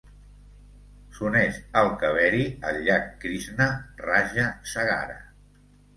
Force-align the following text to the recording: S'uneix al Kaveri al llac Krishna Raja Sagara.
S'uneix 1.17 1.59
al 1.83 1.89
Kaveri 2.03 2.47
al 2.71 2.81
llac 2.87 3.07
Krishna 3.25 3.71
Raja 4.09 4.49
Sagara. 4.73 5.21